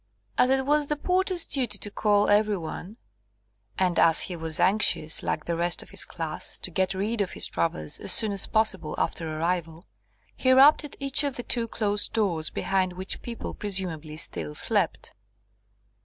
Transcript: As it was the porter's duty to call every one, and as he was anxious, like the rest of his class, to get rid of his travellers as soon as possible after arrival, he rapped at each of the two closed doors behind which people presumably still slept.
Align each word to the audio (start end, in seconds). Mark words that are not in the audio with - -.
As 0.35 0.49
it 0.49 0.65
was 0.65 0.87
the 0.87 0.95
porter's 0.95 1.45
duty 1.45 1.77
to 1.77 1.91
call 1.91 2.27
every 2.27 2.57
one, 2.57 2.97
and 3.77 3.99
as 3.99 4.21
he 4.21 4.35
was 4.35 4.59
anxious, 4.59 5.21
like 5.21 5.45
the 5.45 5.55
rest 5.55 5.83
of 5.83 5.91
his 5.91 6.05
class, 6.05 6.57
to 6.57 6.71
get 6.71 6.95
rid 6.95 7.21
of 7.21 7.33
his 7.33 7.45
travellers 7.45 7.99
as 7.99 8.11
soon 8.11 8.31
as 8.31 8.47
possible 8.47 8.95
after 8.97 9.29
arrival, 9.37 9.83
he 10.35 10.53
rapped 10.53 10.83
at 10.83 10.95
each 10.99 11.23
of 11.23 11.35
the 11.35 11.43
two 11.43 11.67
closed 11.67 12.13
doors 12.13 12.49
behind 12.49 12.93
which 12.93 13.21
people 13.21 13.53
presumably 13.53 14.17
still 14.17 14.55
slept. 14.55 15.13